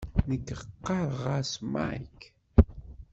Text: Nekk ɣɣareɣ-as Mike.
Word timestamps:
Nekk 0.29 0.49
ɣɣareɣ-as 0.87 1.51
Mike. 1.73 2.27